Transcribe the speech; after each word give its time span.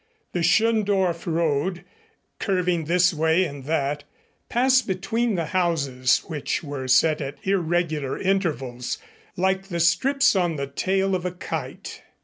The 0.31 0.39
Schöndorf 0.39 1.27
road, 1.27 1.85
curving 2.39 2.85
this 2.85 3.13
way 3.13 3.45
and 3.45 3.65
that, 3.65 4.03
passed 4.49 4.87
between 4.87 5.35
the 5.35 5.45
houses, 5.53 6.23
which 6.25 6.63
were 6.63 6.87
set 6.87 7.21
at 7.21 7.37
irregular 7.45 8.17
intervals, 8.19 8.97
like 9.37 9.67
the 9.67 9.79
strips 9.79 10.35
on 10.35 10.55
the 10.55 10.65
tail 10.65 11.13
of 11.13 11.23
a 11.23 11.31
kite. 11.31 12.01